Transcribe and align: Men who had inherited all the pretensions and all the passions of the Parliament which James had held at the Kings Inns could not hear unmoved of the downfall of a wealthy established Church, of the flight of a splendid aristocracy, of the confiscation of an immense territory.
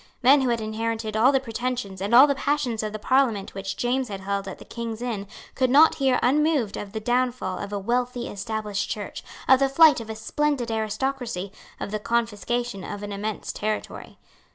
Men 0.23 0.41
who 0.41 0.49
had 0.49 0.61
inherited 0.61 1.15
all 1.15 1.31
the 1.31 1.39
pretensions 1.39 2.01
and 2.01 2.11
all 2.15 2.25
the 2.25 2.33
passions 2.33 2.81
of 2.81 2.91
the 2.91 2.97
Parliament 2.97 3.53
which 3.53 3.77
James 3.77 4.07
had 4.07 4.21
held 4.21 4.47
at 4.47 4.57
the 4.57 4.65
Kings 4.65 4.99
Inns 4.99 5.27
could 5.53 5.69
not 5.69 5.93
hear 5.93 6.19
unmoved 6.23 6.75
of 6.75 6.91
the 6.93 6.99
downfall 6.99 7.59
of 7.59 7.71
a 7.71 7.77
wealthy 7.77 8.27
established 8.27 8.89
Church, 8.89 9.23
of 9.47 9.59
the 9.59 9.69
flight 9.69 9.99
of 10.01 10.09
a 10.09 10.15
splendid 10.15 10.71
aristocracy, 10.71 11.51
of 11.79 11.91
the 11.91 11.99
confiscation 11.99 12.83
of 12.83 13.03
an 13.03 13.11
immense 13.11 13.51
territory. 13.51 14.17